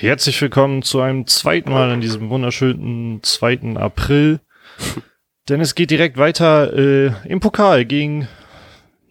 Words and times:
Herzlich 0.00 0.40
willkommen 0.40 0.80
zu 0.82 1.02
einem 1.02 1.26
zweiten 1.26 1.70
Mal 1.70 1.90
an 1.90 2.00
diesem 2.00 2.30
wunderschönen 2.30 3.22
2. 3.22 3.76
April. 3.76 4.40
Denn 5.50 5.60
es 5.60 5.74
geht 5.74 5.90
direkt 5.90 6.16
weiter 6.16 6.72
äh, 6.72 7.12
im 7.28 7.40
Pokal 7.40 7.84
gegen, 7.84 8.26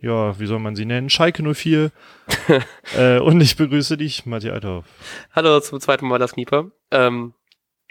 ja, 0.02 0.39
wie 0.39 0.48
soll 0.48 0.57
man 0.57 0.75
sie 0.75 0.86
nennen? 0.86 1.12
Schalke 1.12 1.44
04. 1.44 1.91
äh, 2.98 3.20
und 3.20 3.39
ich 3.39 3.55
begrüße 3.55 3.98
dich, 3.98 4.25
Matthias 4.25 4.55
Althoff. 4.55 4.86
Hallo 5.32 5.60
zum 5.60 5.80
zweiten 5.80 6.07
Mal 6.07 6.18
das 6.18 6.34
Knieper. 6.34 6.71
Ähm, 6.90 7.36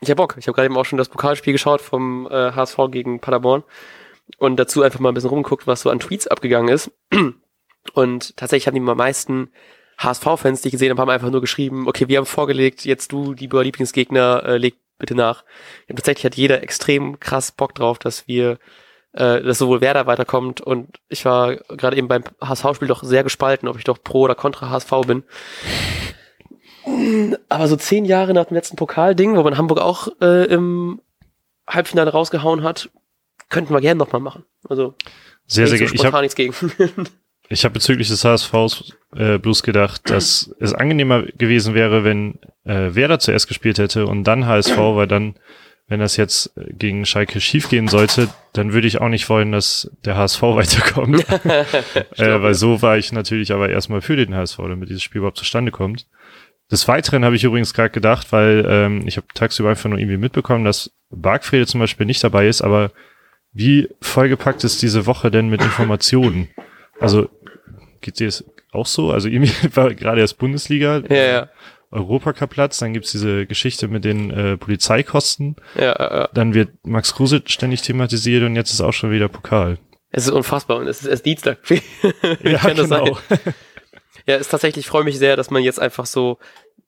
ich 0.01 0.11
hab 0.11 0.17
Bock. 0.17 0.35
Ich 0.37 0.49
habe 0.49 0.57
gerade 0.57 0.67
eben 0.67 0.77
auch 0.77 0.85
schon 0.85 0.99
das 0.99 1.09
Pokalspiel 1.09 1.53
geschaut 1.53 1.80
vom 1.80 2.27
äh, 2.29 2.51
HSV 2.51 2.79
gegen 2.91 3.21
Paderborn 3.21 3.62
und 4.39 4.57
dazu 4.57 4.83
einfach 4.83 4.99
mal 4.99 5.12
ein 5.12 5.15
bisschen 5.15 5.30
rumgeguckt, 5.30 5.69
was 5.69 5.83
so 5.83 5.91
an 5.91 6.01
Tweets 6.01 6.27
abgegangen 6.27 6.75
ist. 6.75 6.91
Und 7.95 8.37
tatsächlich 8.37 8.67
haben 8.67 8.75
die 8.75 8.91
am 8.91 8.99
meisten 8.99 9.51
HSV-Fans, 9.98 10.62
die 10.62 10.68
ich 10.68 10.72
gesehen 10.72 10.90
habe, 10.90 11.00
haben 11.00 11.11
einfach 11.11 11.30
nur 11.30 11.40
geschrieben, 11.40 11.88
okay, 11.88 12.08
wir 12.08 12.18
haben 12.18 12.26
vorgelegt, 12.26 12.84
jetzt 12.84 13.12
du, 13.12 13.32
lieber 13.32 13.64
Lieblingsgegner, 13.64 14.44
äh, 14.44 14.57
leg 14.57 14.76
bitte 14.98 15.14
nach. 15.14 15.44
Ja, 15.88 15.94
tatsächlich 15.94 16.24
hat 16.24 16.36
jeder 16.36 16.62
extrem 16.62 17.21
krass 17.21 17.52
Bock 17.52 17.74
drauf, 17.74 17.98
dass 17.98 18.29
wir, 18.29 18.58
äh, 19.12 19.43
dass 19.43 19.58
sowohl 19.58 19.80
Werder 19.80 20.07
weiterkommt 20.07 20.61
und 20.61 21.00
ich 21.08 21.24
war 21.24 21.57
gerade 21.57 21.96
eben 21.96 22.08
beim 22.08 22.24
HSV-Spiel 22.40 22.88
doch 22.88 23.02
sehr 23.02 23.24
gespalten, 23.24 23.68
ob 23.68 23.76
ich 23.76 23.84
doch 23.84 24.02
pro 24.02 24.22
oder 24.22 24.34
contra 24.34 24.71
HSV 24.71 24.90
bin. 25.07 25.24
Aber 27.49 27.68
so 27.68 27.76
zehn 27.76 28.04
Jahre 28.04 28.35
nach 28.35 28.46
dem 28.46 28.54
letzten 28.54 28.76
Pokalding, 28.76 29.36
wo 29.36 29.43
man 29.43 29.58
Hamburg 29.58 29.80
auch 29.80 30.08
äh, 30.21 30.44
im 30.46 31.00
Halbfinale 31.66 32.12
rausgehauen 32.12 32.62
hat, 32.62 32.88
könnten 33.50 33.74
wir 33.74 33.80
gerne 33.80 33.98
nochmal 33.98 34.22
machen. 34.22 34.44
Also 34.69 34.94
sehr, 35.46 35.66
sehr 35.66 35.78
gerne. 35.78 35.94
Ich 35.94 36.05
habe 36.05 36.20
nichts 36.20 36.36
gegen. 36.36 36.55
Ich 37.50 37.64
habe 37.64 37.72
bezüglich 37.72 38.08
des 38.08 38.27
HSVs 38.27 38.92
äh, 39.14 39.39
bloß 39.39 39.62
gedacht, 39.62 40.11
dass 40.11 40.55
es 40.61 40.75
angenehmer 40.75 41.22
gewesen 41.22 41.74
wäre, 41.74 42.05
wenn 42.05 42.38
äh, 42.64 42.94
Werder 42.94 43.19
zuerst 43.19 43.48
gespielt 43.48 43.78
hätte 43.78 44.06
und 44.06 44.24
dann 44.24 44.46
HSV, 44.46 44.77
weil 44.77 45.06
dann, 45.06 45.34
wenn 45.86 46.00
das 46.00 46.16
jetzt 46.16 46.52
gegen 46.56 47.06
Schalke 47.06 47.41
schiefgehen 47.41 47.88
sollte, 47.88 48.28
dann 48.52 48.72
würde 48.72 48.86
ich 48.86 49.00
auch 49.00 49.08
nicht 49.08 49.28
wollen, 49.28 49.52
dass 49.52 49.91
der 50.05 50.16
HSV 50.16 50.42
weiterkommt. 50.42 51.24
äh, 52.16 52.42
weil 52.42 52.55
so 52.55 52.83
war 52.83 52.98
ich 52.98 53.12
natürlich 53.12 53.52
aber 53.52 53.70
erstmal 53.70 54.02
für 54.02 54.16
den 54.16 54.34
HSV, 54.34 54.58
damit 54.58 54.91
dieses 54.91 55.02
Spiel 55.02 55.20
überhaupt 55.20 55.38
zustande 55.38 55.72
kommt. 55.72 56.06
Des 56.70 56.86
Weiteren 56.86 57.24
habe 57.24 57.34
ich 57.34 57.44
übrigens 57.44 57.72
gerade 57.72 57.90
gedacht, 57.90 58.30
weil 58.30 58.66
ähm, 58.68 59.02
ich 59.06 59.16
habe 59.16 59.27
tagsüber 59.33 59.70
einfach 59.70 59.88
nur 59.88 59.98
irgendwie 59.98 60.18
mitbekommen, 60.18 60.66
dass 60.66 60.92
Bargfrede 61.08 61.66
zum 61.66 61.80
Beispiel 61.80 62.05
nicht 62.05 62.22
dabei 62.22 62.46
ist, 62.46 62.61
aber 62.61 62.92
wie 63.52 63.88
vollgepackt 64.02 64.64
ist 64.64 64.83
diese 64.83 65.06
Woche 65.06 65.30
denn 65.30 65.48
mit 65.48 65.62
Informationen? 65.62 66.48
Also 67.00 67.30
geht 68.02 68.20
dir 68.20 68.27
das 68.27 68.44
auch 68.72 68.86
so? 68.86 69.11
Also 69.11 69.28
irgendwie 69.33 69.52
war 69.74 69.94
gerade 69.94 70.20
erst 70.20 70.38
Bundesliga, 70.38 71.02
ja, 71.08 71.16
ja. 71.16 71.48
Europacup-Platz, 71.91 72.78
dann 72.78 72.92
gibt's 72.92 73.12
diese 73.12 73.47
Geschichte 73.47 73.88
mit 73.88 74.05
den 74.05 74.30
äh, 74.30 74.56
Polizeikosten. 74.56 75.56
Ja, 75.74 75.97
ja, 75.98 76.19
ja. 76.19 76.28
Dann 76.34 76.55
wird 76.55 76.70
Max 76.84 77.14
Kruse 77.14 77.42
ständig 77.46 77.83
thematisiert 77.83 78.44
und 78.44 78.56
jetzt 78.56 78.72
ist 78.72 78.80
auch 78.80 78.92
schon 78.92 79.11
wieder 79.11 79.28
Pokal. 79.28 79.78
Es 80.11 80.27
ist 80.27 80.33
unfassbar 80.33 80.78
und 80.78 80.86
es 80.86 81.02
ist 81.02 81.06
erst 81.06 81.27
Dienstag. 81.27 81.58
ja, 81.70 82.58
Kann 82.58 82.77
das 82.77 82.89
genau. 82.89 83.19
sein? 83.28 83.55
Ja, 84.27 84.36
ist 84.36 84.50
tatsächlich, 84.50 84.84
ich 84.84 84.91
freue 84.91 85.05
mich 85.05 85.19
sehr, 85.19 85.36
dass 85.36 85.50
man 85.50 85.62
jetzt 85.62 85.80
einfach 85.80 86.05
so 86.05 86.39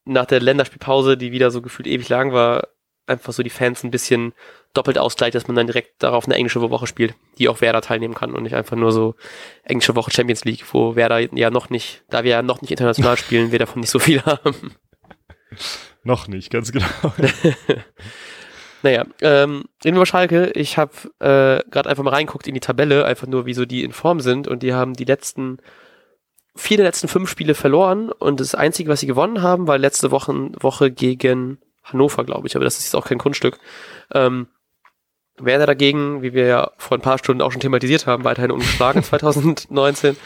nach 0.04 0.26
der 0.26 0.40
Länderspielpause, 0.40 1.16
die 1.16 1.32
wieder 1.32 1.50
so 1.50 1.62
gefühlt 1.62 1.86
ewig 1.86 2.08
lang 2.08 2.32
war, 2.32 2.68
einfach 3.10 3.32
so 3.32 3.42
die 3.42 3.50
Fans 3.50 3.84
ein 3.84 3.90
bisschen 3.90 4.32
doppelt 4.72 4.98
ausgleicht, 4.98 5.34
dass 5.34 5.48
man 5.48 5.56
dann 5.56 5.66
direkt 5.66 6.02
darauf 6.02 6.26
eine 6.26 6.36
englische 6.36 6.60
Woche 6.60 6.86
spielt, 6.86 7.14
die 7.38 7.48
auch 7.48 7.60
Werder 7.60 7.82
teilnehmen 7.82 8.14
kann 8.14 8.34
und 8.34 8.44
nicht 8.44 8.54
einfach 8.54 8.76
nur 8.76 8.92
so 8.92 9.14
englische 9.64 9.96
Woche 9.96 10.10
Champions 10.10 10.44
League, 10.44 10.64
wo 10.72 10.96
Werder 10.96 11.18
ja 11.36 11.50
noch 11.50 11.70
nicht, 11.70 12.04
da 12.08 12.24
wir 12.24 12.30
ja 12.30 12.42
noch 12.42 12.62
nicht 12.62 12.70
international 12.70 13.16
spielen, 13.18 13.52
wir 13.52 13.58
davon 13.58 13.80
nicht 13.80 13.90
so 13.90 13.98
viel 13.98 14.22
haben. 14.24 14.74
noch 16.04 16.28
nicht, 16.28 16.50
ganz 16.50 16.72
genau. 16.72 16.86
naja, 18.82 19.04
ähm, 19.20 19.64
reden 19.84 19.96
wir 19.96 20.00
über 20.00 20.06
Schalke. 20.06 20.52
Ich 20.54 20.78
habe 20.78 20.92
äh, 21.18 21.68
gerade 21.70 21.90
einfach 21.90 22.04
mal 22.04 22.14
reinguckt 22.14 22.46
in 22.46 22.54
die 22.54 22.60
Tabelle, 22.60 23.04
einfach 23.04 23.26
nur, 23.26 23.46
wie 23.46 23.54
so 23.54 23.64
die 23.64 23.82
in 23.82 23.92
Form 23.92 24.20
sind 24.20 24.46
und 24.46 24.62
die 24.62 24.72
haben 24.72 24.94
die 24.94 25.04
letzten 25.04 25.58
vier 26.56 26.76
der 26.76 26.86
letzten 26.86 27.08
fünf 27.08 27.30
Spiele 27.30 27.54
verloren 27.54 28.10
und 28.10 28.40
das 28.40 28.54
Einzige, 28.54 28.90
was 28.90 29.00
sie 29.00 29.06
gewonnen 29.06 29.42
haben, 29.42 29.66
war 29.66 29.78
letzte 29.78 30.10
Woche, 30.10 30.50
Woche 30.60 30.90
gegen 30.90 31.58
Hannover, 31.92 32.24
glaube 32.24 32.46
ich, 32.46 32.56
aber 32.56 32.64
das 32.64 32.78
ist 32.78 32.84
jetzt 32.84 32.96
auch 32.96 33.06
kein 33.06 33.18
Kunststück. 33.18 33.58
Ähm, 34.12 34.48
Werder 35.38 35.66
dagegen, 35.66 36.22
wie 36.22 36.34
wir 36.34 36.46
ja 36.46 36.70
vor 36.76 36.98
ein 36.98 37.02
paar 37.02 37.18
Stunden 37.18 37.42
auch 37.42 37.52
schon 37.52 37.60
thematisiert 37.60 38.06
haben, 38.06 38.24
weiterhin 38.24 38.50
ungeschlagen 38.50 39.02
2019. 39.02 40.16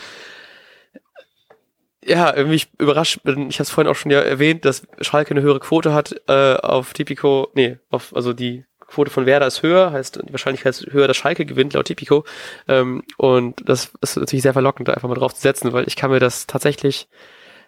Ja, 2.06 2.34
irgendwie 2.36 2.62
überrascht 2.78 3.22
bin, 3.22 3.48
ich 3.48 3.56
habe 3.56 3.62
es 3.62 3.70
vorhin 3.70 3.90
auch 3.90 3.96
schon 3.96 4.10
ja 4.10 4.20
erwähnt, 4.20 4.64
dass 4.64 4.86
Schalke 5.00 5.30
eine 5.30 5.40
höhere 5.40 5.60
Quote 5.60 5.94
hat 5.94 6.14
äh, 6.28 6.56
auf 6.56 6.92
Tipico, 6.92 7.48
nee, 7.54 7.78
auf, 7.90 8.14
also 8.14 8.34
die 8.34 8.64
Quote 8.86 9.10
von 9.10 9.24
Werder 9.24 9.46
ist 9.46 9.62
höher, 9.62 9.90
heißt 9.90 10.20
die 10.28 10.32
Wahrscheinlichkeit 10.32 10.74
ist 10.74 10.92
höher, 10.92 11.08
dass 11.08 11.16
Schalke 11.16 11.46
gewinnt 11.46 11.72
laut 11.72 11.86
Tipico. 11.86 12.24
Ähm, 12.68 13.02
und 13.16 13.68
das 13.68 13.92
ist 14.02 14.16
natürlich 14.16 14.42
sehr 14.42 14.52
verlockend, 14.52 14.88
da 14.88 14.92
einfach 14.92 15.08
mal 15.08 15.14
drauf 15.14 15.34
zu 15.34 15.40
setzen, 15.40 15.72
weil 15.72 15.86
ich 15.88 15.96
kann 15.96 16.10
mir 16.10 16.20
das 16.20 16.46
tatsächlich, 16.46 17.08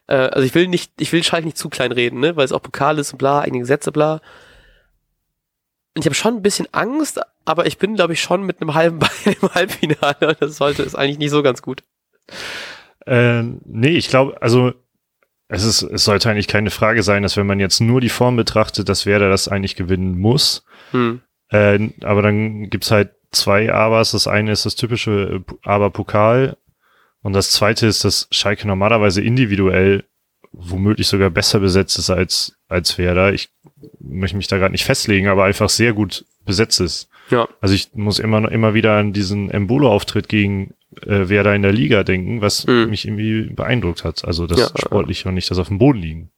äh, 0.06 0.14
also 0.14 0.46
ich 0.46 0.54
will 0.54 0.68
nicht, 0.68 0.92
ich 1.00 1.12
will 1.12 1.22
Schalke 1.22 1.46
nicht 1.46 1.58
zu 1.58 1.68
klein 1.68 1.92
reden, 1.92 2.20
ne, 2.20 2.36
weil 2.36 2.44
es 2.44 2.52
auch 2.52 2.62
Pokal 2.62 2.98
ist 2.98 3.12
und 3.12 3.18
bla, 3.18 3.40
einige 3.40 3.60
Gesetze, 3.60 3.92
bla. 3.92 4.20
Und 5.94 6.02
ich 6.02 6.06
habe 6.06 6.14
schon 6.14 6.36
ein 6.36 6.42
bisschen 6.42 6.68
Angst, 6.72 7.20
aber 7.44 7.66
ich 7.66 7.78
bin, 7.78 7.94
glaube 7.94 8.12
ich, 8.12 8.20
schon 8.20 8.42
mit 8.42 8.60
einem 8.60 8.74
halben 8.74 8.98
Bein 9.00 9.36
im 9.40 9.54
Halbfinale 9.54 10.28
und 10.28 10.42
das 10.42 10.56
sollte, 10.56 10.82
ist 10.82 10.94
eigentlich 10.94 11.18
nicht 11.18 11.30
so 11.30 11.42
ganz 11.42 11.62
gut. 11.62 11.82
Äh, 13.06 13.42
nee, 13.42 13.96
ich 13.96 14.08
glaube, 14.08 14.40
also 14.42 14.72
es 15.48 15.64
ist, 15.64 15.82
es 15.82 16.04
sollte 16.04 16.28
eigentlich 16.28 16.48
keine 16.48 16.70
Frage 16.70 17.02
sein, 17.02 17.22
dass 17.22 17.36
wenn 17.36 17.46
man 17.46 17.60
jetzt 17.60 17.80
nur 17.80 18.00
die 18.00 18.08
Form 18.08 18.36
betrachtet, 18.36 18.88
dass 18.88 19.06
Werder 19.06 19.30
das 19.30 19.48
eigentlich 19.48 19.76
gewinnen 19.76 20.18
muss. 20.18 20.64
Hm. 20.90 21.20
Äh, 21.50 21.90
aber 22.02 22.22
dann 22.22 22.68
gibt's 22.68 22.90
halt 22.90 23.12
zwei 23.30 23.72
Abers. 23.72 24.10
Das 24.10 24.26
eine 24.26 24.50
ist 24.50 24.66
das 24.66 24.74
typische 24.74 25.44
Aber-Pokal 25.62 26.56
und 27.26 27.32
das 27.34 27.50
zweite 27.50 27.86
ist, 27.86 28.04
dass 28.04 28.28
Schalke 28.30 28.66
normalerweise 28.66 29.20
individuell 29.22 30.04
womöglich 30.52 31.06
sogar 31.08 31.28
besser 31.28 31.60
besetzt 31.60 31.98
ist 31.98 32.08
als, 32.08 32.56
als 32.68 32.96
Werder. 32.98 33.32
Ich 33.34 33.50
möchte 34.00 34.36
mich 34.36 34.46
da 34.46 34.56
gerade 34.56 34.72
nicht 34.72 34.84
festlegen, 34.84 35.28
aber 35.28 35.44
einfach 35.44 35.68
sehr 35.68 35.92
gut 35.92 36.24
besetzt 36.44 36.80
ist. 36.80 37.08
Ja. 37.30 37.46
Also 37.60 37.74
ich 37.74 37.90
muss 37.94 38.18
immer 38.18 38.50
immer 38.50 38.72
wieder 38.72 38.96
an 38.96 39.12
diesen 39.12 39.50
Embolo-Auftritt 39.50 40.28
gegen 40.28 40.74
äh, 41.02 41.28
Werder 41.28 41.54
in 41.54 41.62
der 41.62 41.72
Liga 41.72 42.04
denken, 42.04 42.40
was 42.40 42.66
Mhm. 42.66 42.88
mich 42.90 43.04
irgendwie 43.06 43.52
beeindruckt 43.52 44.04
hat. 44.04 44.24
Also 44.24 44.46
das 44.46 44.58
Ja, 44.60 44.68
Sportliche 44.78 45.28
und 45.28 45.34
nicht 45.34 45.50
das 45.50 45.58
auf 45.58 45.68
dem 45.68 45.78
Boden 45.78 45.98
liegen. 45.98 46.30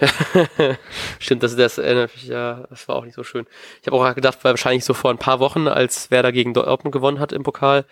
Stimmt, 1.18 1.42
das, 1.42 1.56
das 1.56 1.78
erinnert 1.78 2.14
mich, 2.14 2.26
ja, 2.26 2.66
das 2.70 2.86
war 2.88 2.96
auch 2.96 3.04
nicht 3.04 3.14
so 3.14 3.24
schön. 3.24 3.46
Ich 3.80 3.86
habe 3.86 3.96
auch 3.96 4.14
gedacht, 4.14 4.38
weil 4.42 4.52
wahrscheinlich 4.52 4.84
so 4.84 4.94
vor 4.94 5.10
ein 5.10 5.18
paar 5.18 5.40
Wochen, 5.40 5.68
als 5.68 6.10
Werder 6.10 6.32
gegen 6.32 6.54
Dortmund 6.54 6.92
gewonnen 6.92 7.18
hat 7.20 7.32
im 7.32 7.42
Pokal, 7.42 7.84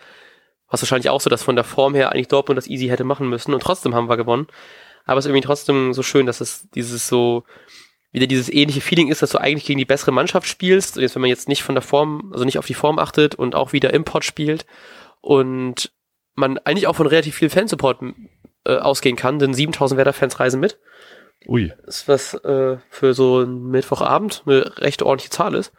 war 0.73 0.77
es 0.77 0.83
wahrscheinlich 0.83 1.11
auch 1.11 1.21
so, 1.21 1.29
dass 1.29 1.43
von 1.43 1.55
der 1.55 1.65
Form 1.65 1.95
her 1.95 2.13
eigentlich 2.13 2.29
Dortmund 2.29 2.57
das 2.57 2.67
easy 2.67 2.87
hätte 2.87 3.05
machen 3.05 3.29
müssen 3.29 3.53
und 3.53 3.63
trotzdem 3.63 3.95
haben 3.95 4.09
wir 4.09 4.17
gewonnen. 4.17 4.47
Aber 5.05 5.19
es 5.19 5.27
ist 5.27 5.29
irgendwie 5.29 5.47
trotzdem 5.47 5.93
so 5.93 6.03
schön, 6.03 6.25
dass 6.25 6.41
es 6.41 6.71
dieses 6.71 7.09
so, 7.09 7.45
wieder 8.11 8.27
dieses 8.27 8.51
ähnliche 8.51 8.81
Feeling 8.81 9.09
ist, 9.09 9.21
dass 9.21 9.31
du 9.31 9.39
eigentlich 9.39 9.67
gegen 9.67 9.79
die 9.79 9.85
bessere 9.85 10.13
Mannschaft 10.13 10.49
spielst. 10.49 10.97
Und 10.97 11.03
jetzt, 11.03 11.15
wenn 11.15 11.21
man 11.21 11.29
jetzt 11.29 11.47
nicht 11.47 11.63
von 11.63 11.75
der 11.75 11.83
Form, 11.83 12.31
also 12.33 12.47
nicht 12.47 12.57
auf 12.57 12.65
die 12.65 12.73
Form 12.73 12.99
achtet 12.99 13.35
und 13.35 13.55
auch 13.55 13.75
wieder 13.75 13.93
Import 13.93 14.25
spielt 14.25 14.65
und 15.21 15.93
man 16.35 16.57
eigentlich 16.59 16.87
auch 16.87 16.97
von 16.97 17.07
relativ 17.07 17.35
viel 17.35 17.51
Fansupport 17.51 17.99
äh, 18.65 18.77
ausgehen 18.77 19.17
kann, 19.17 19.39
denn 19.39 19.53
7000 19.53 19.99
Werder-Fans 19.99 20.41
reisen 20.41 20.61
mit 20.61 20.79
Ui. 21.47 21.71
ist 21.87 22.09
was 22.09 22.33
äh, 22.33 22.79
für 22.89 23.13
so 23.13 23.41
einen 23.41 23.69
Mittwochabend 23.69 24.45
eine 24.47 24.79
recht 24.79 25.03
ordentliche 25.03 25.33
Zahl 25.33 25.55
ist. 25.55 25.73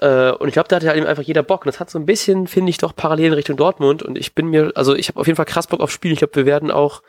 Äh, 0.00 0.32
und 0.32 0.48
ich 0.48 0.54
glaube, 0.54 0.68
da 0.68 0.76
hat 0.76 0.84
halt 0.84 0.96
eben 0.96 1.06
einfach 1.06 1.22
jeder 1.22 1.42
Bock. 1.42 1.62
Und 1.62 1.66
das 1.68 1.80
hat 1.80 1.90
so 1.90 1.98
ein 1.98 2.06
bisschen, 2.06 2.46
finde 2.46 2.70
ich, 2.70 2.78
doch 2.78 2.94
parallel 2.94 3.26
in 3.26 3.32
Richtung 3.34 3.56
Dortmund. 3.56 4.02
Und 4.02 4.18
ich 4.18 4.34
bin 4.34 4.46
mir, 4.46 4.72
also 4.74 4.94
ich 4.94 5.08
habe 5.08 5.20
auf 5.20 5.26
jeden 5.26 5.36
Fall 5.36 5.46
krass 5.46 5.66
Bock 5.66 5.80
aufs 5.80 5.92
Spiel. 5.92 6.12
Ich 6.12 6.18
glaube, 6.18 6.36
wir 6.36 6.46
werden 6.46 6.70
auch 6.70 7.02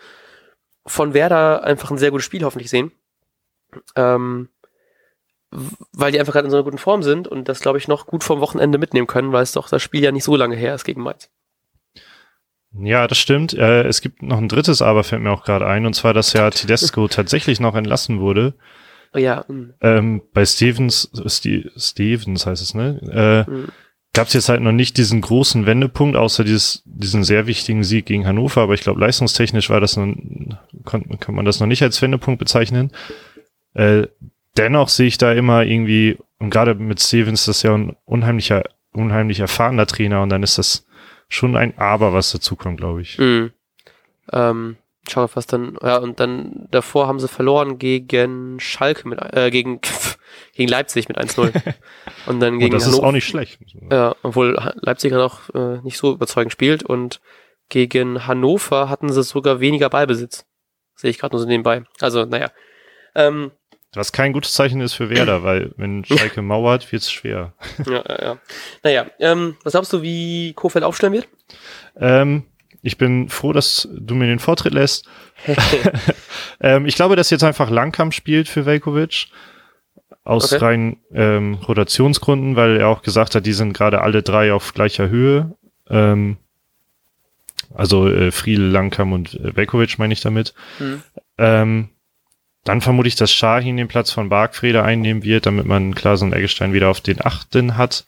von 0.85 1.13
Werder 1.13 1.63
einfach 1.63 1.91
ein 1.91 1.97
sehr 1.97 2.11
gutes 2.11 2.25
Spiel 2.25 2.43
hoffentlich 2.43 2.69
sehen. 2.69 2.91
Ähm, 3.95 4.49
weil 5.93 6.11
die 6.11 6.19
einfach 6.19 6.33
gerade 6.33 6.45
in 6.45 6.51
so 6.51 6.57
einer 6.57 6.63
guten 6.63 6.77
Form 6.77 7.01
sind 7.03 7.27
und 7.27 7.47
das, 7.47 7.61
glaube 7.61 7.77
ich, 7.77 7.87
noch 7.87 8.07
gut 8.07 8.23
vom 8.23 8.41
Wochenende 8.41 8.77
mitnehmen 8.77 9.07
können, 9.07 9.31
weil 9.31 9.43
es 9.43 9.53
doch 9.53 9.69
das 9.69 9.81
Spiel 9.81 10.03
ja 10.03 10.11
nicht 10.11 10.23
so 10.23 10.35
lange 10.35 10.55
her 10.55 10.75
ist 10.75 10.83
gegen 10.83 11.01
Mainz. 11.01 11.29
Ja, 12.77 13.07
das 13.07 13.17
stimmt. 13.17 13.53
Äh, 13.53 13.83
es 13.83 14.01
gibt 14.01 14.21
noch 14.21 14.37
ein 14.37 14.49
drittes 14.49 14.81
Aber, 14.81 15.03
fällt 15.03 15.21
mir 15.21 15.31
auch 15.31 15.43
gerade 15.43 15.65
ein, 15.65 15.85
und 15.85 15.93
zwar, 15.93 16.13
dass 16.13 16.33
ja 16.33 16.49
Tedesco 16.49 17.07
tatsächlich 17.07 17.59
noch 17.59 17.75
entlassen 17.75 18.19
wurde. 18.19 18.53
Oh 19.15 19.17
ja, 19.17 19.45
mh, 19.47 19.73
Ähm, 19.81 20.21
bei 20.33 20.45
Stevens, 20.45 21.09
Ste 21.27 21.71
Stevens 21.77 22.45
heißt 22.45 22.61
es, 22.61 22.73
ne? 22.73 23.45
Äh, 23.47 23.49
mh. 23.49 23.67
gab 24.13 24.27
es 24.27 24.33
jetzt 24.33 24.49
halt 24.49 24.61
noch 24.61 24.73
nicht 24.73 24.97
diesen 24.97 25.21
großen 25.21 25.65
Wendepunkt, 25.65 26.17
außer 26.17 26.43
dieses, 26.43 26.83
diesen 26.85 27.23
sehr 27.23 27.47
wichtigen 27.47 27.83
Sieg 27.83 28.05
gegen 28.05 28.27
Hannover, 28.27 28.61
aber 28.61 28.73
ich 28.73 28.81
glaube, 28.81 28.99
leistungstechnisch 28.99 29.69
war 29.69 29.79
das 29.79 29.95
noch, 29.95 30.13
kann, 30.85 31.19
kann 31.19 31.35
man 31.35 31.45
das 31.45 31.59
noch 31.59 31.67
nicht 31.67 31.81
als 31.81 32.01
Wendepunkt 32.01 32.39
bezeichnen. 32.39 32.91
Äh, 33.73 34.07
dennoch 34.57 34.89
sehe 34.89 35.07
ich 35.07 35.17
da 35.17 35.31
immer 35.33 35.63
irgendwie, 35.63 36.17
und 36.39 36.49
gerade 36.49 36.75
mit 36.75 36.99
Stevens, 37.01 37.45
das 37.45 37.57
ist 37.57 37.63
ja 37.63 37.73
ein 37.73 37.95
unheimlicher, 38.05 38.63
unheimlich 38.91 39.39
erfahrener 39.39 39.85
Trainer, 39.85 40.21
und 40.21 40.29
dann 40.29 40.43
ist 40.43 40.57
das 40.57 40.85
schon 41.29 41.55
ein 41.55 41.77
Aber, 41.77 42.13
was 42.13 42.31
dazu 42.31 42.55
kommt, 42.55 42.77
glaube 42.77 43.01
ich. 43.01 43.17
Mhm. 43.17 43.51
Ähm, 44.31 44.77
Schau, 45.09 45.29
was 45.33 45.45
dann, 45.45 45.77
ja, 45.81 45.97
und 45.97 46.19
dann 46.19 46.67
davor 46.71 47.07
haben 47.07 47.19
sie 47.19 47.27
verloren 47.27 47.77
gegen 47.77 48.59
Schalke 48.59 49.07
mit, 49.07 49.19
äh, 49.35 49.51
gegen, 49.51 49.79
gegen 50.53 50.69
Leipzig 50.69 51.07
mit 51.07 51.17
1-0. 51.19 51.51
und 52.25 52.39
dann 52.39 52.59
gegen 52.59 52.73
und 52.73 52.73
das 52.73 52.85
Hannover. 52.85 53.01
ist 53.01 53.07
auch 53.07 53.11
nicht 53.11 53.27
schlecht. 53.27 53.59
Ja, 53.91 54.15
obwohl 54.23 54.57
Leipzig 54.75 55.11
dann 55.11 55.21
auch 55.21 55.49
äh, 55.53 55.81
nicht 55.83 55.97
so 55.97 56.13
überzeugend 56.13 56.51
spielt 56.51 56.83
und 56.83 57.21
gegen 57.69 58.27
Hannover 58.27 58.89
hatten 58.89 59.11
sie 59.11 59.23
sogar 59.23 59.59
weniger 59.59 59.89
Ballbesitz. 59.89 60.45
Sehe 60.95 61.09
ich 61.09 61.19
gerade 61.19 61.35
nur 61.35 61.41
so 61.41 61.47
nebenbei. 61.47 61.83
Also, 61.99 62.25
naja. 62.25 62.51
Ähm, 63.15 63.51
Was 63.93 64.11
kein 64.11 64.33
gutes 64.33 64.53
Zeichen 64.53 64.81
ist 64.81 64.93
für 64.93 65.09
Werder, 65.09 65.43
weil 65.43 65.73
wenn 65.77 66.05
Schalke 66.05 66.41
mauert, 66.41 66.91
wird's 66.91 67.11
schwer. 67.11 67.53
ja, 67.85 68.03
ja, 68.07 68.21
ja. 68.23 68.37
Naja, 68.83 69.05
ähm, 69.19 69.57
was 69.63 69.73
glaubst 69.73 69.93
du, 69.93 70.01
wie 70.01 70.53
Kofeld 70.53 70.83
aufstellen 70.85 71.13
wird? 71.13 71.27
Ähm, 71.97 72.43
ich 72.85 72.99
bin 72.99 73.29
froh, 73.29 73.51
dass 73.51 73.89
du 73.91 74.13
mir 74.13 74.27
den 74.27 74.37
Vortritt 74.37 74.75
lässt. 74.75 75.09
ähm, 76.61 76.85
ich 76.85 76.95
glaube, 76.95 77.15
dass 77.15 77.31
jetzt 77.31 77.43
einfach 77.43 77.71
Langkamp 77.71 78.13
spielt 78.13 78.47
für 78.47 78.67
Velkovic. 78.67 79.27
Aus 80.23 80.53
Okay. 80.53 80.63
rein 80.63 80.97
ähm, 81.11 81.55
Rotationsgründen, 81.67 82.55
weil 82.55 82.77
er 82.77 82.89
auch 82.89 83.01
gesagt 83.01 83.33
hat, 83.33 83.45
die 83.45 83.53
sind 83.53 83.73
gerade 83.73 84.01
alle 84.01 84.21
drei 84.21 84.53
auf 84.53 84.73
gleicher 84.75 85.09
Höhe. 85.09 85.55
Ähm, 85.89 86.37
also 87.73 88.07
äh, 88.07 88.31
Friedel, 88.31 88.69
Langkamp 88.69 89.13
und 89.13 89.33
äh, 89.33 89.55
Velkovic 89.55 89.97
meine 89.97 90.13
ich 90.13 90.21
damit. 90.21 90.53
Hm. 90.77 91.01
Ähm, 91.39 91.89
dann 92.65 92.81
vermute 92.81 93.07
ich, 93.07 93.15
dass 93.15 93.33
Shahin 93.33 93.77
den 93.77 93.87
Platz 93.87 94.11
von 94.11 94.29
Bargfrede 94.29 94.83
einnehmen 94.83 95.23
wird, 95.23 95.47
damit 95.47 95.65
man 95.65 95.95
Klaas 95.95 96.21
und 96.21 96.33
Eggestein 96.33 96.73
wieder 96.73 96.89
auf 96.89 97.01
den 97.01 97.23
Achten 97.25 97.77
hat. 97.77 98.05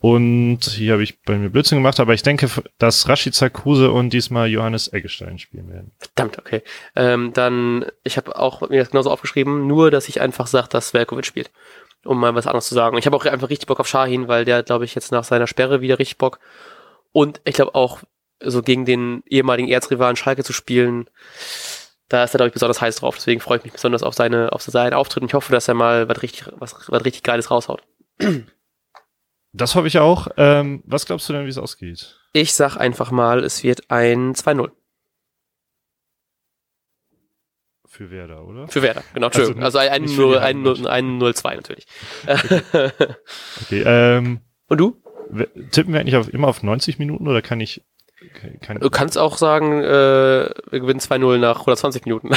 Und 0.00 0.60
hier 0.64 0.92
habe 0.92 1.02
ich 1.02 1.20
bei 1.22 1.36
mir 1.36 1.50
Blödsinn 1.50 1.78
gemacht, 1.78 1.98
aber 1.98 2.14
ich 2.14 2.22
denke, 2.22 2.48
dass 2.78 3.08
Rashica 3.08 3.48
Kruse 3.48 3.90
und 3.90 4.10
diesmal 4.12 4.48
Johannes 4.48 4.92
Eggestein 4.92 5.40
spielen 5.40 5.68
werden. 5.68 5.90
Verdammt, 5.98 6.38
okay. 6.38 6.62
Ähm, 6.94 7.32
dann, 7.32 7.84
ich 8.04 8.16
habe 8.16 8.36
auch 8.36 8.68
mir 8.68 8.78
das 8.78 8.90
genauso 8.90 9.10
aufgeschrieben, 9.10 9.66
nur, 9.66 9.90
dass 9.90 10.08
ich 10.08 10.20
einfach 10.20 10.46
sage, 10.46 10.68
dass 10.68 10.94
Velkovic 10.94 11.26
spielt. 11.26 11.50
Um 12.04 12.20
mal 12.20 12.32
was 12.36 12.46
anderes 12.46 12.68
zu 12.68 12.76
sagen. 12.76 12.96
Ich 12.96 13.06
habe 13.06 13.16
auch 13.16 13.24
einfach 13.24 13.50
richtig 13.50 13.66
Bock 13.66 13.80
auf 13.80 13.88
Shahin, 13.88 14.28
weil 14.28 14.44
der, 14.44 14.62
glaube 14.62 14.84
ich, 14.84 14.94
jetzt 14.94 15.10
nach 15.10 15.24
seiner 15.24 15.48
Sperre 15.48 15.80
wieder 15.80 15.98
richtig 15.98 16.16
Bock. 16.16 16.38
Und 17.10 17.40
ich 17.44 17.54
glaube 17.54 17.74
auch, 17.74 18.02
so 18.40 18.62
gegen 18.62 18.84
den 18.84 19.24
ehemaligen 19.26 19.68
Erzrivalen 19.68 20.14
Schalke 20.14 20.44
zu 20.44 20.52
spielen, 20.52 21.10
da 22.08 22.22
ist 22.22 22.34
er, 22.34 22.38
glaube 22.38 22.48
ich, 22.48 22.54
besonders 22.54 22.80
heiß 22.80 22.96
drauf. 22.96 23.16
Deswegen 23.16 23.40
freue 23.40 23.58
ich 23.58 23.64
mich 23.64 23.72
besonders 23.72 24.04
auf 24.04 24.14
seine, 24.14 24.52
auf 24.52 24.62
seinen 24.62 24.94
Auftritt 24.94 25.22
und 25.22 25.28
ich 25.28 25.34
hoffe, 25.34 25.52
dass 25.52 25.66
er 25.66 25.74
mal 25.74 26.08
was 26.08 26.22
richtig, 26.22 26.44
was, 26.52 26.74
was 26.88 27.04
richtig 27.04 27.24
Geiles 27.24 27.50
raushaut. 27.50 27.82
Das 29.58 29.74
hoffe 29.74 29.86
ich 29.88 29.98
auch. 29.98 30.28
Ähm, 30.36 30.82
was 30.86 31.04
glaubst 31.06 31.28
du 31.28 31.32
denn, 31.32 31.44
wie 31.44 31.50
es 31.50 31.58
ausgeht? 31.58 32.18
Ich 32.32 32.54
sag 32.54 32.76
einfach 32.76 33.10
mal, 33.10 33.42
es 33.44 33.62
wird 33.64 33.90
ein 33.90 34.34
2-0 34.34 34.70
Für 37.86 38.10
Werder, 38.10 38.44
oder? 38.46 38.68
für 38.68 38.82
Werder. 38.82 39.02
Genau. 39.14 39.28
Also 39.28 39.54
Also, 39.54 39.78
ein, 39.78 40.02
nicht 40.02 40.14
für 40.14 40.22
die 40.22 40.28
0, 40.28 40.36
ein, 40.38 40.42
Heimmannschaft. 40.42 40.82
0, 40.82 40.90
ein 40.90 41.18
0-2 41.18 41.54
natürlich. 41.56 41.86
Okay, 43.62 43.82
ähm, 43.84 44.40
und 44.68 44.78
du? 44.78 45.02
tippen 45.72 45.92
wir 45.92 46.00
eigentlich 46.00 46.16
auf, 46.16 46.32
immer 46.32 46.48
auf 46.48 46.62
90 46.62 46.98
Minuten 46.98 47.26
oder 47.28 47.42
kann 47.42 47.60
ich, 47.60 47.84
kann, 48.60 48.78
Du 48.80 48.88
kannst 48.90 49.18
auch 49.18 49.36
sagen, 49.36 49.82
äh, 49.82 49.86
wir 50.70 50.80
gewinnen 50.80 51.00
2-0 51.00 51.38
nach 51.38 51.60
120 51.60 52.04
Minuten. 52.04 52.30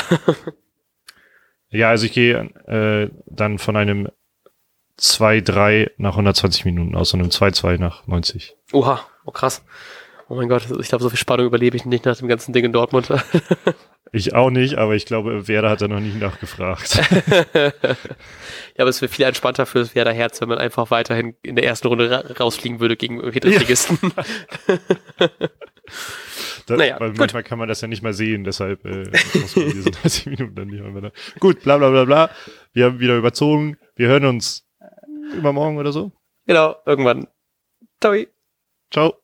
ja, 1.69 1.89
also 1.89 2.05
ich 2.05 2.13
gehe 2.13 2.37
äh, 2.67 3.09
dann 3.27 3.59
von 3.59 3.75
einem 3.77 4.09
2-3 5.01 5.91
nach 5.97 6.11
120 6.11 6.65
Minuten 6.65 6.95
aus 6.95 7.13
und 7.13 7.21
einem 7.21 7.29
2-2 7.29 7.77
nach 7.79 8.05
90. 8.07 8.55
Oha, 8.71 9.01
oh 9.25 9.31
krass. 9.31 9.63
Oh 10.29 10.35
mein 10.35 10.47
Gott, 10.47 10.63
ich 10.79 10.87
glaube, 10.87 11.03
so 11.03 11.09
viel 11.09 11.17
Spannung 11.17 11.45
überlebe 11.47 11.75
ich 11.75 11.85
nicht 11.85 12.05
nach 12.05 12.15
dem 12.17 12.27
ganzen 12.29 12.53
Ding 12.53 12.63
in 12.63 12.71
Dortmund. 12.71 13.09
Ich 14.13 14.33
auch 14.33 14.49
nicht, 14.49 14.75
aber 14.75 14.95
ich 14.95 15.05
glaube, 15.05 15.47
Werder 15.47 15.69
hat 15.69 15.81
da 15.81 15.87
noch 15.87 16.01
nicht 16.01 16.19
nachgefragt. 16.19 16.95
ja, 17.53 17.71
aber 18.77 18.89
es 18.89 19.01
wäre 19.01 19.09
viel 19.09 19.23
entspannter 19.23 19.65
für 19.65 19.79
das 19.79 19.95
Werder 19.95 20.11
Herz, 20.11 20.41
wenn 20.41 20.49
man 20.49 20.57
einfach 20.57 20.91
weiterhin 20.91 21.35
in 21.43 21.55
der 21.55 21.63
ersten 21.63 21.87
Runde 21.87 22.11
ra 22.11 22.23
rausfliegen 22.37 22.81
würde 22.81 22.97
gegen 22.97 23.19
Drittligisten. 23.19 23.97
Da, 26.67 26.75
Naja, 26.77 26.99
weil 26.99 27.09
gut. 27.09 27.17
manchmal 27.19 27.43
kann 27.43 27.57
man 27.57 27.67
das 27.67 27.81
ja 27.81 27.87
nicht 27.87 28.03
mal 28.03 28.13
sehen, 28.13 28.43
deshalb 28.43 28.85
äh, 28.85 29.09
muss 29.33 29.55
man 29.55 29.71
diese 29.71 29.91
30 29.91 30.25
Minuten 30.27 30.55
dann 30.55 30.67
nicht 30.67 30.83
mehr. 30.83 31.11
Gut, 31.39 31.63
bla 31.63 31.77
bla 31.77 31.89
bla 31.89 32.05
bla. 32.05 32.29
Wir 32.71 32.85
haben 32.85 32.99
wieder 32.99 33.17
überzogen. 33.17 33.77
Wir 33.95 34.07
hören 34.07 34.25
uns 34.25 34.63
übermorgen 35.33 35.77
oder 35.77 35.91
so. 35.91 36.11
genau, 36.45 36.75
irgendwann. 36.85 37.27
Ciao. 38.01 38.15
Ciao. 38.91 39.20